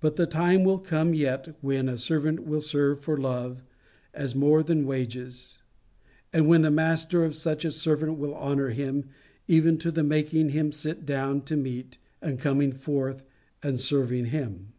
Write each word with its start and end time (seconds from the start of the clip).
But 0.00 0.16
the 0.16 0.24
time 0.26 0.64
will 0.64 0.82
yet 1.12 1.44
come 1.44 1.54
when 1.60 1.86
a 1.86 1.98
servant 1.98 2.46
will 2.46 2.62
serve 2.62 3.02
for 3.02 3.18
love 3.18 3.62
as 4.14 4.34
more 4.34 4.62
than 4.62 4.86
wages; 4.86 5.58
and 6.32 6.48
when 6.48 6.62
the 6.62 6.70
master 6.70 7.26
of 7.26 7.34
such 7.34 7.62
a 7.66 7.70
servant 7.70 8.16
will 8.16 8.34
honour 8.34 8.70
him 8.70 9.10
even 9.46 9.76
to 9.80 9.90
the 9.90 10.02
making 10.02 10.48
him 10.48 10.72
sit 10.72 11.04
down 11.04 11.42
to 11.42 11.58
meat, 11.58 11.98
and 12.22 12.38
coming 12.40 12.72
forth 12.72 13.22
and 13.62 13.78
serving 13.78 14.24
him. 14.28 14.72